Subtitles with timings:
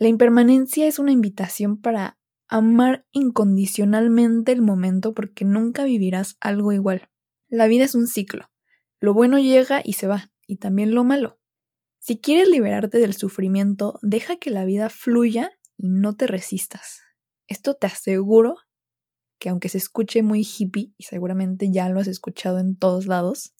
[0.00, 2.18] La impermanencia es una invitación para
[2.48, 7.10] amar incondicionalmente el momento porque nunca vivirás algo igual.
[7.50, 8.50] La vida es un ciclo.
[8.98, 11.38] Lo bueno llega y se va, y también lo malo.
[11.98, 17.02] Si quieres liberarte del sufrimiento, deja que la vida fluya y no te resistas.
[17.46, 18.56] Esto te aseguro
[19.38, 23.54] que aunque se escuche muy hippie, y seguramente ya lo has escuchado en todos lados,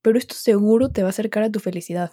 [0.00, 2.12] pero esto seguro te va a acercar a tu felicidad.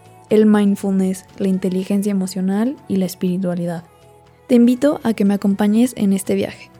[0.31, 3.83] el mindfulness, la inteligencia emocional y la espiritualidad.
[4.47, 6.71] Te invito a que me acompañes en este viaje.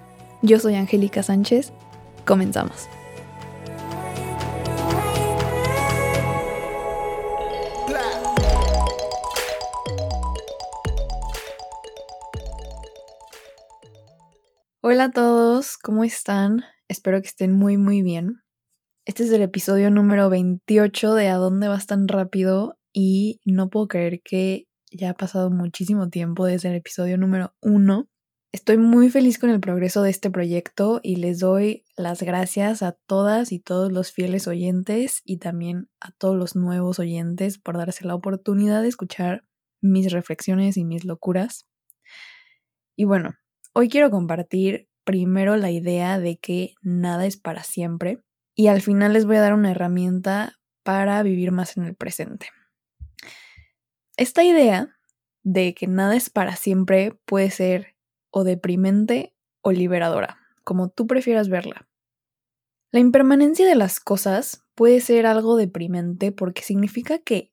[0.42, 1.74] Yo soy Angélica Sánchez.
[2.26, 2.88] Comenzamos.
[14.80, 16.64] Hola a todos, ¿cómo están?
[16.88, 18.42] Espero que estén muy muy bien.
[19.06, 22.78] Este es el episodio número 28 de ¿A dónde vas tan rápido?
[22.94, 28.10] Y no puedo creer que ya ha pasado muchísimo tiempo desde el episodio número uno.
[28.54, 32.92] Estoy muy feliz con el progreso de este proyecto y les doy las gracias a
[32.92, 38.06] todas y todos los fieles oyentes y también a todos los nuevos oyentes por darse
[38.06, 39.46] la oportunidad de escuchar
[39.82, 41.66] mis reflexiones y mis locuras.
[42.98, 43.36] Y bueno,
[43.74, 48.20] hoy quiero compartir primero la idea de que nada es para siempre
[48.54, 52.48] y al final les voy a dar una herramienta para vivir más en el presente.
[54.22, 55.00] Esta idea
[55.42, 57.96] de que nada es para siempre puede ser
[58.30, 61.90] o deprimente o liberadora, como tú prefieras verla.
[62.92, 67.52] La impermanencia de las cosas puede ser algo deprimente porque significa que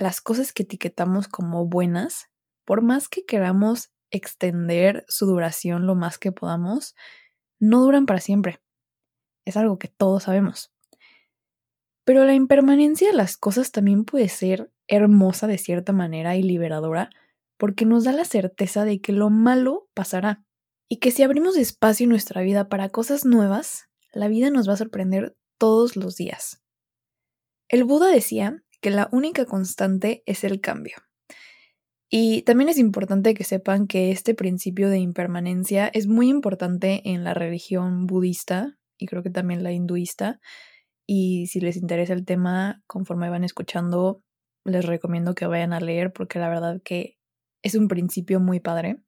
[0.00, 2.28] las cosas que etiquetamos como buenas,
[2.64, 6.96] por más que queramos extender su duración lo más que podamos,
[7.60, 8.60] no duran para siempre.
[9.44, 10.72] Es algo que todos sabemos.
[12.02, 17.10] Pero la impermanencia de las cosas también puede ser hermosa de cierta manera y liberadora
[17.56, 20.44] porque nos da la certeza de que lo malo pasará
[20.88, 24.72] y que si abrimos espacio en nuestra vida para cosas nuevas, la vida nos va
[24.72, 26.62] a sorprender todos los días.
[27.68, 30.96] El Buda decía que la única constante es el cambio.
[32.08, 37.22] Y también es importante que sepan que este principio de impermanencia es muy importante en
[37.22, 40.40] la religión budista y creo que también la hinduista.
[41.06, 44.24] Y si les interesa el tema, conforme van escuchando,
[44.64, 47.18] les recomiendo que vayan a leer porque la verdad que
[47.62, 49.02] es un principio muy padre.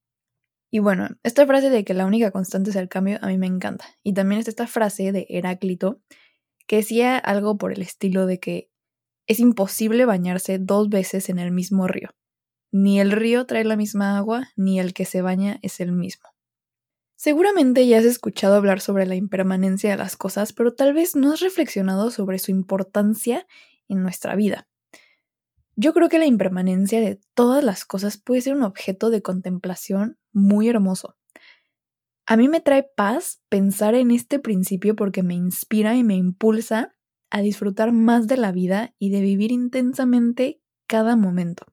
[0.70, 3.46] Y bueno, esta frase de que la única constante es el cambio a mí me
[3.46, 3.84] encanta.
[4.02, 6.00] Y también está esta frase de Heráclito
[6.66, 8.70] que decía algo por el estilo de que
[9.26, 12.10] es imposible bañarse dos veces en el mismo río.
[12.72, 16.30] Ni el río trae la misma agua, ni el que se baña es el mismo.
[17.16, 21.32] Seguramente ya has escuchado hablar sobre la impermanencia de las cosas, pero tal vez no
[21.32, 23.46] has reflexionado sobre su importancia
[23.88, 24.66] en nuestra vida.
[25.74, 30.18] Yo creo que la impermanencia de todas las cosas puede ser un objeto de contemplación
[30.32, 31.16] muy hermoso.
[32.26, 36.94] A mí me trae paz pensar en este principio porque me inspira y me impulsa
[37.30, 41.66] a disfrutar más de la vida y de vivir intensamente cada momento.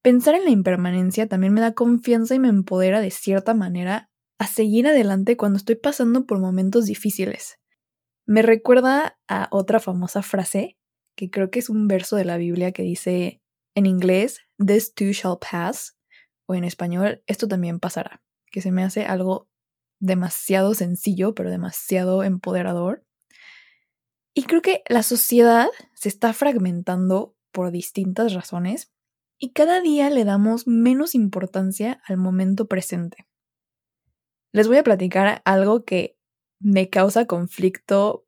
[0.00, 4.46] Pensar en la impermanencia también me da confianza y me empodera de cierta manera a
[4.46, 7.58] seguir adelante cuando estoy pasando por momentos difíciles.
[8.24, 10.78] Me recuerda a otra famosa frase
[11.14, 13.40] que creo que es un verso de la Biblia que dice
[13.74, 15.96] en inglés, This too shall pass,
[16.46, 19.48] o en español, esto también pasará, que se me hace algo
[20.00, 23.04] demasiado sencillo, pero demasiado empoderador.
[24.34, 28.90] Y creo que la sociedad se está fragmentando por distintas razones
[29.38, 33.26] y cada día le damos menos importancia al momento presente.
[34.52, 36.16] Les voy a platicar algo que
[36.60, 38.26] me causa conflicto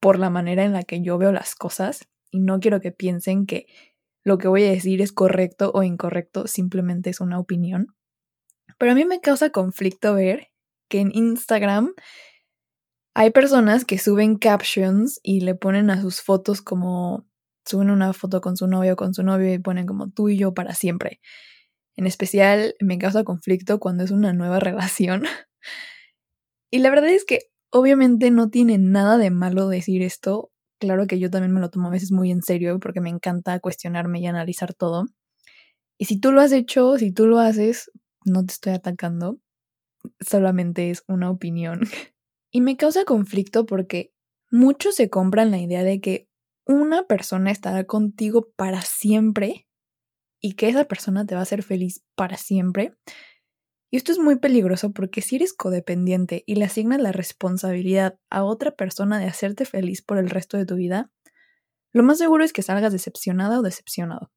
[0.00, 3.46] por la manera en la que yo veo las cosas y no quiero que piensen
[3.46, 3.66] que
[4.24, 7.94] lo que voy a decir es correcto o incorrecto, simplemente es una opinión.
[8.78, 10.48] Pero a mí me causa conflicto ver
[10.88, 11.94] que en Instagram
[13.14, 17.26] hay personas que suben captions y le ponen a sus fotos como
[17.66, 20.38] suben una foto con su novio o con su novio y ponen como tú y
[20.38, 21.20] yo para siempre.
[21.96, 25.24] En especial me causa conflicto cuando es una nueva relación.
[26.70, 30.50] y la verdad es que obviamente no tiene nada de malo decir esto
[30.80, 33.60] claro que yo también me lo tomo a veces muy en serio porque me encanta
[33.60, 35.06] cuestionarme y analizar todo.
[35.98, 37.90] Y si tú lo has hecho, si tú lo haces,
[38.24, 39.38] no te estoy atacando,
[40.20, 41.80] solamente es una opinión.
[42.52, 44.12] Y me causa conflicto porque
[44.50, 46.28] muchos se compran la idea de que
[46.66, 49.68] una persona estará contigo para siempre
[50.40, 52.94] y que esa persona te va a hacer feliz para siempre.
[53.90, 58.44] Y esto es muy peligroso porque si eres codependiente y le asignas la responsabilidad a
[58.44, 61.10] otra persona de hacerte feliz por el resto de tu vida,
[61.92, 64.30] lo más seguro es que salgas decepcionada o decepcionado.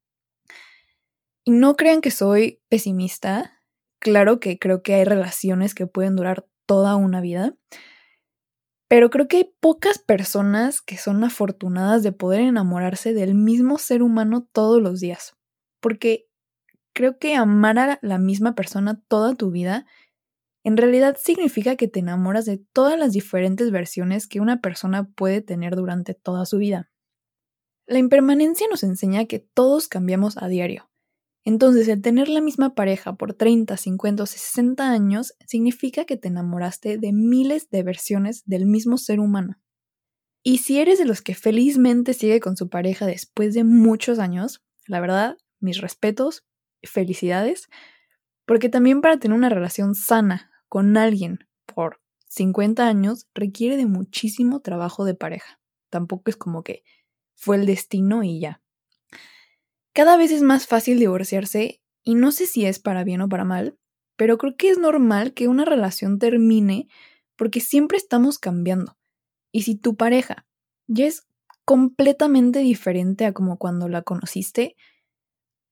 [1.44, 3.60] Y no crean que soy pesimista.
[4.00, 7.54] Claro que creo que hay relaciones que pueden durar toda una vida,
[8.88, 14.02] pero creo que hay pocas personas que son afortunadas de poder enamorarse del mismo ser
[14.02, 15.36] humano todos los días.
[15.80, 16.28] Porque
[16.94, 19.86] creo que amar a la misma persona toda tu vida
[20.64, 25.42] en realidad significa que te enamoras de todas las diferentes versiones que una persona puede
[25.42, 26.90] tener durante toda su vida.
[27.86, 30.90] La impermanencia nos enseña que todos cambiamos a diario.
[31.44, 36.28] Entonces, el tener la misma pareja por 30, 50 o 60 años significa que te
[36.28, 39.60] enamoraste de miles de versiones del mismo ser humano.
[40.42, 44.62] Y si eres de los que felizmente sigue con su pareja después de muchos años,
[44.86, 46.46] la verdad, mis respetos,
[46.86, 47.68] felicidades,
[48.46, 54.60] porque también para tener una relación sana con alguien por 50 años requiere de muchísimo
[54.60, 55.60] trabajo de pareja.
[55.90, 56.82] Tampoco es como que
[57.34, 58.60] fue el destino y ya.
[59.92, 63.44] Cada vez es más fácil divorciarse y no sé si es para bien o para
[63.44, 63.78] mal,
[64.16, 66.88] pero creo que es normal que una relación termine
[67.36, 68.96] porque siempre estamos cambiando.
[69.52, 70.46] Y si tu pareja
[70.86, 71.26] ya es
[71.64, 74.76] completamente diferente a como cuando la conociste,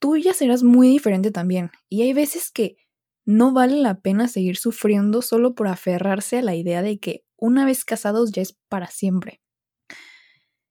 [0.03, 1.71] tú ya serás muy diferente también.
[1.89, 2.77] Y hay veces que
[3.25, 7.65] no vale la pena seguir sufriendo solo por aferrarse a la idea de que una
[7.65, 9.41] vez casados ya es para siempre.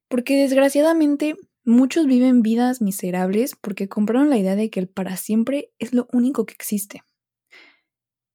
[0.08, 5.70] Porque desgraciadamente Muchos viven vidas miserables porque compraron la idea de que el para siempre
[5.78, 7.04] es lo único que existe.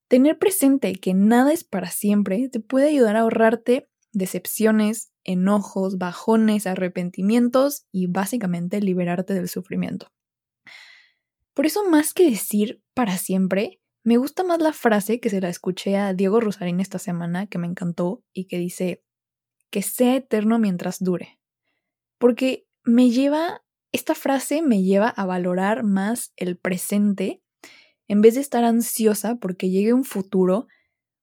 [0.07, 6.67] Tener presente que nada es para siempre te puede ayudar a ahorrarte decepciones, enojos, bajones,
[6.67, 10.07] arrepentimientos y básicamente liberarte del sufrimiento.
[11.57, 15.49] Por eso más que decir para siempre, me gusta más la frase que se la
[15.49, 19.03] escuché a Diego Rosarín esta semana, que me encantó, y que dice,
[19.71, 21.39] que sea eterno mientras dure.
[22.19, 27.41] Porque me lleva, esta frase me lleva a valorar más el presente
[28.07, 30.67] en vez de estar ansiosa porque llegue un futuro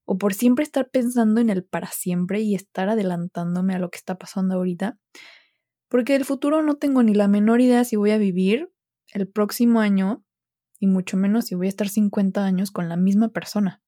[0.05, 3.99] o por siempre estar pensando en el para siempre y estar adelantándome a lo que
[3.99, 4.99] está pasando ahorita.
[5.89, 8.74] Porque del futuro no tengo ni la menor idea si voy a vivir
[9.13, 10.25] el próximo año
[10.81, 13.83] y mucho menos si voy a estar 50 años con la misma persona.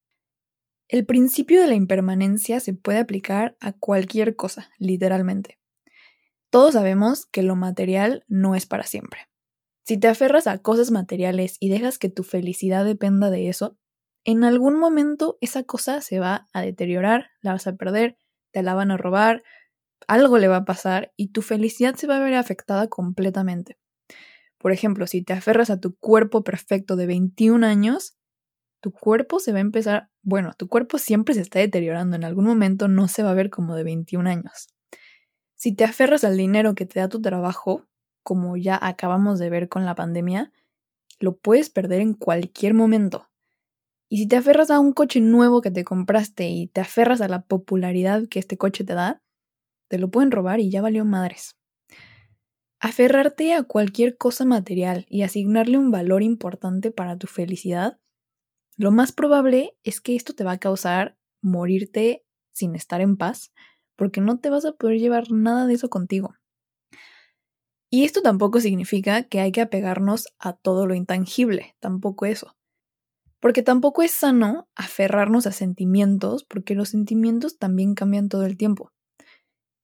[0.89, 5.59] El principio de la impermanencia se puede aplicar a cualquier cosa, literalmente.
[6.51, 9.29] Todos sabemos que lo material no es para siempre.
[9.85, 13.77] Si te aferras a cosas materiales y dejas que tu felicidad dependa de eso,
[14.25, 18.17] en algún momento esa cosa se va a deteriorar, la vas a perder,
[18.53, 19.43] te la van a robar,
[20.09, 23.77] algo le va a pasar y tu felicidad se va a ver afectada completamente.
[24.67, 28.17] Por ejemplo, si te aferras a tu cuerpo perfecto de 21 años,
[28.81, 32.47] tu cuerpo se va a empezar, bueno, tu cuerpo siempre se está deteriorando, en algún
[32.47, 34.67] momento no se va a ver como de 21 años.
[35.55, 37.87] Si te aferras al dinero que te da tu trabajo,
[38.25, 40.51] como ya acabamos de ver con la pandemia,
[41.21, 43.29] lo puedes perder en cualquier momento.
[44.09, 47.29] Y si te aferras a un coche nuevo que te compraste y te aferras a
[47.29, 49.23] la popularidad que este coche te da,
[49.87, 51.57] te lo pueden robar y ya valió madres.
[52.81, 57.99] Aferrarte a cualquier cosa material y asignarle un valor importante para tu felicidad,
[58.77, 63.53] lo más probable es que esto te va a causar morirte sin estar en paz
[63.97, 66.35] porque no te vas a poder llevar nada de eso contigo.
[67.91, 72.57] Y esto tampoco significa que hay que apegarnos a todo lo intangible, tampoco eso.
[73.41, 78.93] Porque tampoco es sano aferrarnos a sentimientos, porque los sentimientos también cambian todo el tiempo.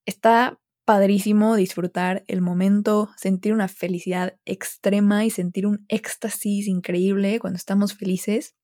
[0.05, 0.59] Está
[0.93, 7.95] padrísimo disfrutar el momento, sentir una felicidad extrema y sentir un éxtasis increíble cuando estamos
[7.95, 8.55] felices,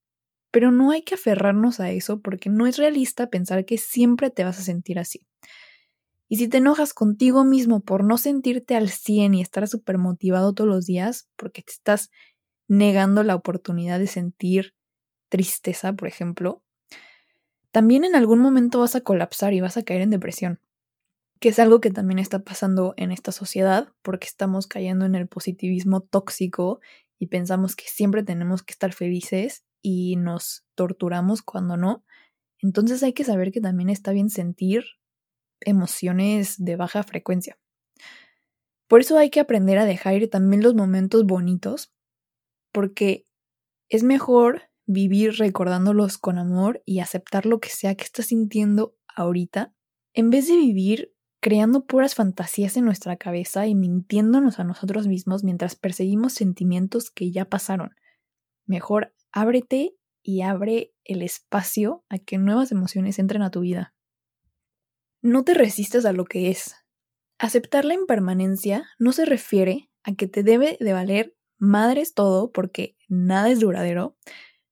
[0.50, 4.44] pero no hay que aferrarnos a eso porque no es realista pensar que siempre te
[4.44, 5.26] vas a sentir así.
[6.28, 10.52] Y si te enojas contigo mismo por no sentirte al 100 y estar súper motivado
[10.52, 12.10] todos los días porque te estás
[12.68, 14.74] negando la oportunidad de sentir
[15.30, 16.62] tristeza, por ejemplo,
[17.70, 20.60] también en algún momento vas a colapsar y vas a caer en depresión,
[21.40, 25.28] que es algo que también está pasando en esta sociedad porque estamos cayendo en el
[25.28, 26.80] positivismo tóxico
[27.18, 32.04] y pensamos que siempre tenemos que estar felices y nos torturamos cuando no.
[32.60, 34.84] Entonces hay que saber que también está bien sentir
[35.60, 37.58] emociones de baja frecuencia.
[38.88, 41.92] Por eso hay que aprender a dejar ir también los momentos bonitos,
[42.72, 43.26] porque
[43.88, 49.74] es mejor vivir recordándolos con amor y aceptar lo que sea que estás sintiendo ahorita,
[50.14, 55.44] en vez de vivir creando puras fantasías en nuestra cabeza y mintiéndonos a nosotros mismos
[55.44, 57.94] mientras perseguimos sentimientos que ya pasaron.
[58.66, 63.94] Mejor ábrete y abre el espacio a que nuevas emociones entren a tu vida.
[65.22, 66.74] No te resistas a lo que es.
[67.38, 72.96] Aceptar la impermanencia no se refiere a que te debe de valer madres todo porque
[73.08, 74.16] nada es duradero,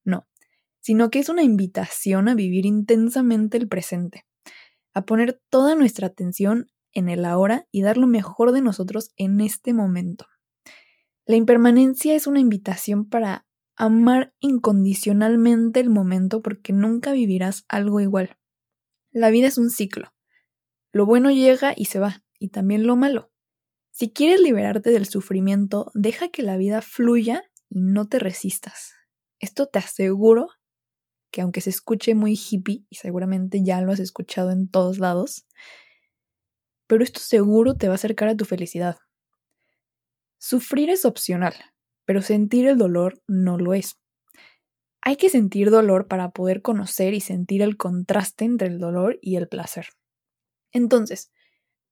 [0.04, 0.26] no,
[0.80, 4.26] sino que es una invitación a vivir intensamente el presente
[4.96, 9.42] a poner toda nuestra atención en el ahora y dar lo mejor de nosotros en
[9.42, 10.24] este momento.
[11.26, 18.38] La impermanencia es una invitación para amar incondicionalmente el momento porque nunca vivirás algo igual.
[19.10, 20.14] La vida es un ciclo.
[20.92, 23.30] Lo bueno llega y se va, y también lo malo.
[23.90, 28.94] Si quieres liberarte del sufrimiento, deja que la vida fluya y no te resistas.
[29.40, 30.48] Esto te aseguro
[31.30, 35.46] que aunque se escuche muy hippie, y seguramente ya lo has escuchado en todos lados,
[36.86, 38.96] pero esto seguro te va a acercar a tu felicidad.
[40.38, 41.54] Sufrir es opcional,
[42.04, 43.98] pero sentir el dolor no lo es.
[45.02, 49.36] Hay que sentir dolor para poder conocer y sentir el contraste entre el dolor y
[49.36, 49.88] el placer.
[50.72, 51.30] Entonces,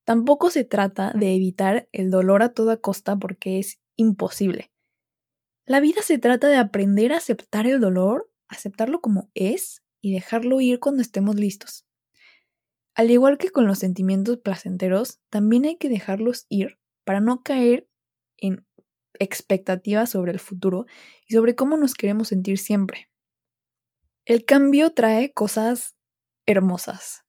[0.05, 4.71] tampoco se trata de evitar el dolor a toda costa porque es imposible.
[5.67, 10.61] La vida se trata de aprender a aceptar el dolor aceptarlo como es y dejarlo
[10.61, 11.87] ir cuando estemos listos.
[12.95, 17.89] Al igual que con los sentimientos placenteros, también hay que dejarlos ir para no caer
[18.37, 18.67] en
[19.19, 20.87] expectativas sobre el futuro
[21.27, 23.11] y sobre cómo nos queremos sentir siempre.
[24.25, 25.97] El cambio trae cosas
[26.47, 27.25] hermosas.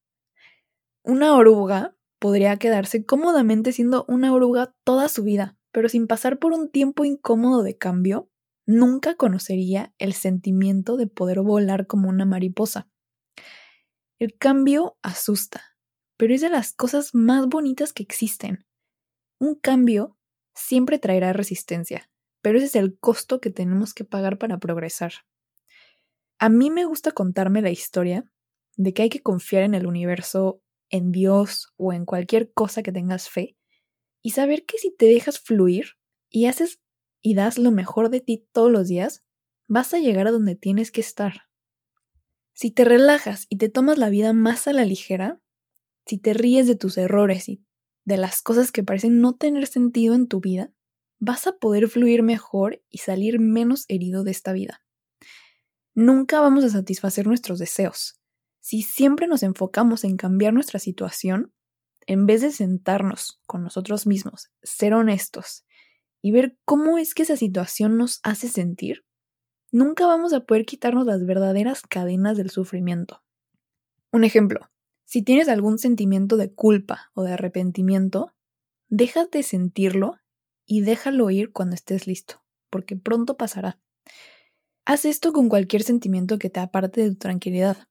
[1.03, 6.53] Una oruga podría quedarse cómodamente siendo una oruga toda su vida, pero sin pasar por
[6.53, 8.29] un tiempo incómodo de cambio,
[8.65, 12.89] nunca conocería el sentimiento de poder volar como una mariposa.
[14.19, 15.77] El cambio asusta,
[16.17, 18.65] pero es de las cosas más bonitas que existen.
[19.39, 20.17] Un cambio
[20.53, 22.09] siempre traerá resistencia,
[22.41, 25.13] pero ese es el costo que tenemos que pagar para progresar.
[26.39, 28.29] A mí me gusta contarme la historia
[28.77, 32.91] de que hay que confiar en el universo, en Dios o en cualquier cosa que
[32.91, 33.57] tengas fe,
[34.21, 35.91] y saber que si te dejas fluir
[36.29, 36.81] y haces
[37.25, 39.23] y das lo mejor de ti todos los días,
[39.67, 41.49] vas a llegar a donde tienes que estar.
[42.53, 45.41] Si te relajas y te tomas la vida más a la ligera,
[46.05, 47.65] si te ríes de tus errores y
[48.03, 50.71] de las cosas que parecen no tener sentido en tu vida,
[51.17, 54.85] vas a poder fluir mejor y salir menos herido de esta vida.
[55.95, 58.21] Nunca vamos a satisfacer nuestros deseos.
[58.59, 61.51] Si siempre nos enfocamos en cambiar nuestra situación,
[62.05, 65.64] en vez de sentarnos con nosotros mismos, ser honestos
[66.25, 69.05] y ver cómo es que esa situación nos hace sentir,
[69.71, 73.21] nunca vamos a poder quitarnos las verdaderas cadenas del sufrimiento.
[74.11, 74.71] Un ejemplo,
[75.03, 78.33] si tienes algún sentimiento de culpa o de arrepentimiento,
[78.89, 80.17] déjate sentirlo
[80.65, 83.79] y déjalo ir cuando estés listo, porque pronto pasará.
[84.83, 87.87] Haz esto con cualquier sentimiento que te aparte de tu tranquilidad.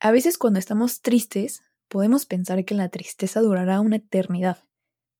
[0.00, 4.56] A veces cuando estamos tristes, podemos pensar que la tristeza durará una eternidad,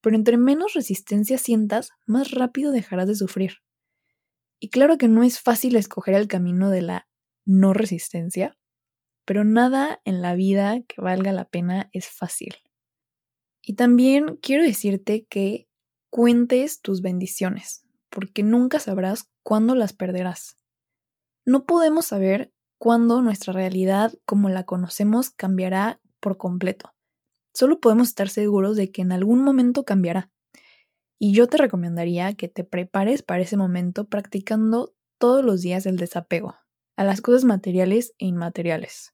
[0.00, 3.58] pero entre menos resistencia sientas, más rápido dejarás de sufrir.
[4.60, 7.08] Y claro que no es fácil escoger el camino de la
[7.44, 8.56] no resistencia,
[9.24, 12.56] pero nada en la vida que valga la pena es fácil.
[13.62, 15.68] Y también quiero decirte que
[16.10, 20.56] cuentes tus bendiciones, porque nunca sabrás cuándo las perderás.
[21.44, 26.94] No podemos saber cuándo nuestra realidad como la conocemos cambiará por completo.
[27.58, 30.30] Solo podemos estar seguros de que en algún momento cambiará.
[31.18, 35.96] Y yo te recomendaría que te prepares para ese momento practicando todos los días el
[35.96, 36.54] desapego
[36.96, 39.12] a las cosas materiales e inmateriales.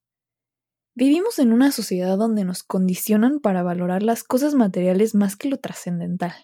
[0.95, 5.57] Vivimos en una sociedad donde nos condicionan para valorar las cosas materiales más que lo
[5.57, 6.35] trascendental.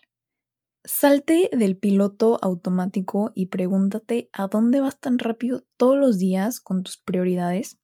[0.87, 6.83] Salte del piloto automático y pregúntate a dónde vas tan rápido todos los días con
[6.83, 7.79] tus prioridades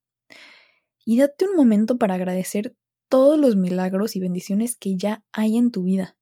[1.05, 2.75] y date un momento para agradecer
[3.09, 6.17] todos los milagros y bendiciones que ya hay en tu vida,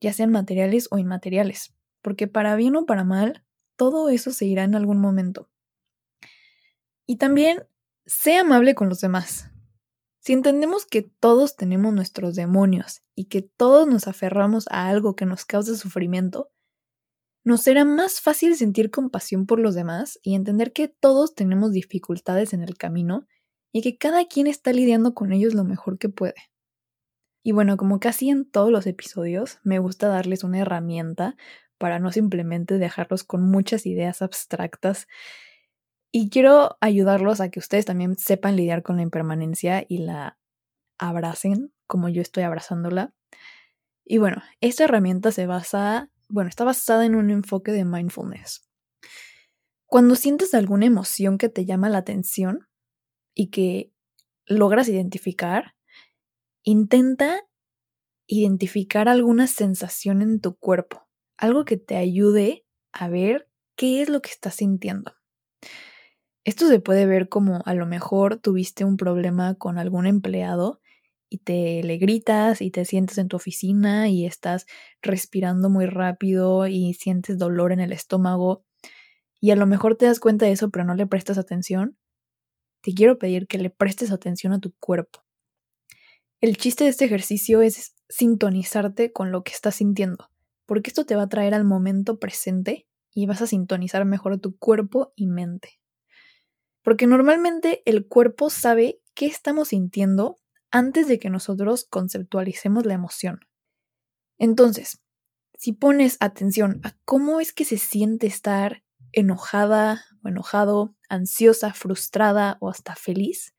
[0.00, 3.44] ya sean materiales o inmateriales, porque para bien o para mal,
[3.76, 5.50] todo eso se irá en algún momento.
[7.06, 7.66] Y también,
[8.06, 9.50] sé amable con los demás.
[10.20, 15.24] Si entendemos que todos tenemos nuestros demonios y que todos nos aferramos a algo que
[15.24, 16.50] nos causa sufrimiento,
[17.44, 22.52] nos será más fácil sentir compasión por los demás y entender que todos tenemos dificultades
[22.52, 23.26] en el camino
[23.72, 26.34] y que cada quien está lidiando con ellos lo mejor que puede.
[27.42, 31.36] Y bueno, como casi en todos los episodios, me gusta darles una herramienta
[31.78, 35.06] para no simplemente dejarlos con muchas ideas abstractas.
[36.12, 40.38] Y quiero ayudarlos a que ustedes también sepan lidiar con la impermanencia y la
[40.98, 43.14] abracen como yo estoy abrazándola.
[44.04, 48.68] Y bueno, esta herramienta se basa, bueno, está basada en un enfoque de mindfulness.
[49.86, 52.67] Cuando sientes alguna emoción que te llama la atención
[53.38, 53.92] y que
[54.46, 55.76] logras identificar,
[56.64, 57.40] intenta
[58.26, 64.20] identificar alguna sensación en tu cuerpo, algo que te ayude a ver qué es lo
[64.22, 65.14] que estás sintiendo.
[66.44, 70.80] Esto se puede ver como a lo mejor tuviste un problema con algún empleado
[71.30, 74.66] y te le gritas y te sientes en tu oficina y estás
[75.00, 78.64] respirando muy rápido y sientes dolor en el estómago
[79.40, 81.96] y a lo mejor te das cuenta de eso pero no le prestas atención,
[82.80, 85.24] te quiero pedir que le prestes atención a tu cuerpo.
[86.40, 90.30] El chiste de este ejercicio es sintonizarte con lo que estás sintiendo,
[90.66, 94.56] porque esto te va a traer al momento presente y vas a sintonizar mejor tu
[94.56, 95.80] cuerpo y mente.
[96.82, 100.36] Porque normalmente el cuerpo sabe qué estamos sintiendo
[100.70, 103.40] antes de que nosotros conceptualicemos la emoción.
[104.38, 105.02] Entonces,
[105.54, 112.56] si pones atención a cómo es que se siente estar enojada o enojado, ansiosa, frustrada
[112.60, 113.54] o hasta feliz,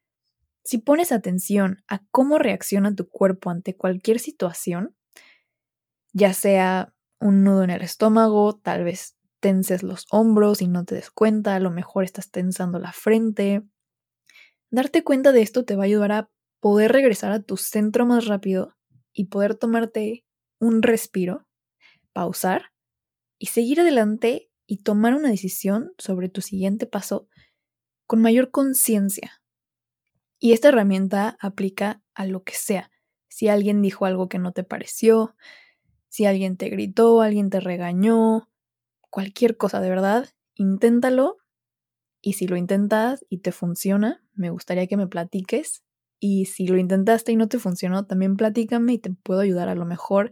[0.63, 4.96] si pones atención a cómo reacciona tu cuerpo ante cualquier situación,
[6.13, 10.96] ya sea un nudo en el estómago, tal vez tenses los hombros y no te
[10.96, 13.63] des cuenta, a lo mejor estás tensando la frente.
[14.70, 16.29] Darte cuenta de esto te va a ayudar a
[16.60, 18.75] poder regresar a tu centro más rápido
[19.13, 20.25] y poder tomarte
[20.60, 21.48] un respiro,
[22.13, 22.72] pausar
[23.39, 27.28] y seguir adelante y tomar una decisión sobre tu siguiente paso
[28.06, 29.42] con mayor conciencia.
[30.38, 32.92] Y esta herramienta aplica a lo que sea.
[33.28, 35.36] Si alguien dijo algo que no te pareció,
[36.08, 38.48] si alguien te gritó, alguien te regañó,
[39.10, 41.38] cualquier cosa de verdad, inténtalo.
[42.22, 45.84] Y si lo intentas y te funciona, me gustaría que me platiques
[46.20, 49.68] y si lo intentaste y no te funcionó, también platícame y te puedo ayudar.
[49.68, 50.32] A lo mejor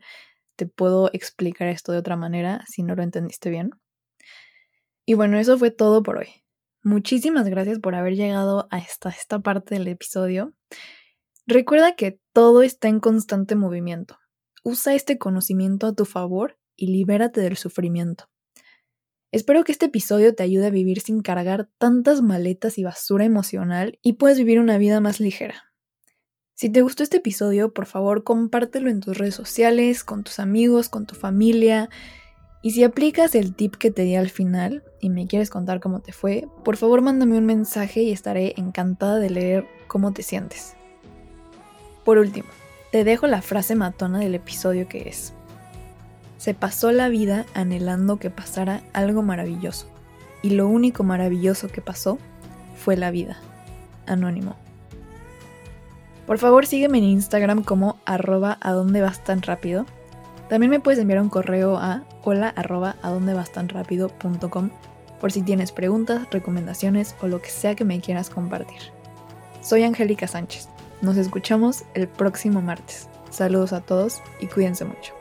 [0.58, 3.72] te puedo explicar esto de otra manera si no lo entendiste bien.
[5.10, 6.28] Y bueno, eso fue todo por hoy.
[6.84, 10.54] Muchísimas gracias por haber llegado a esta, esta parte del episodio.
[11.46, 14.20] Recuerda que todo está en constante movimiento.
[14.66, 18.30] Usa este conocimiento a tu favor y libérate del sufrimiento.
[19.32, 24.00] Espero que este episodio te ayude a vivir sin cargar tantas maletas y basura emocional
[24.02, 25.72] y puedas vivir una vida más ligera.
[26.54, 30.90] Si te gustó este episodio, por favor compártelo en tus redes sociales, con tus amigos,
[30.90, 31.90] con tu familia.
[32.62, 36.00] Y si aplicas el tip que te di al final y me quieres contar cómo
[36.00, 40.76] te fue, por favor mándame un mensaje y estaré encantada de leer cómo te sientes.
[42.04, 42.48] Por último,
[42.92, 45.34] te dejo la frase matona del episodio que es,
[46.38, 49.88] se pasó la vida anhelando que pasara algo maravilloso,
[50.42, 52.20] y lo único maravilloso que pasó
[52.78, 53.38] fue la vida.
[54.06, 54.56] Anónimo.
[56.26, 59.86] Por favor sígueme en Instagram como arroba a dónde vas tan rápido.
[60.50, 62.96] También me puedes enviar un correo a hola arroba
[65.20, 68.80] por si tienes preguntas, recomendaciones o lo que sea que me quieras compartir.
[69.62, 70.70] Soy Angélica Sánchez.
[71.02, 73.10] Nos escuchamos el próximo martes.
[73.30, 75.17] Saludos a todos y cuídense mucho.